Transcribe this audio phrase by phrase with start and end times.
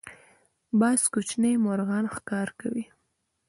[0.79, 2.85] باز کوچني مرغان ښکار کوي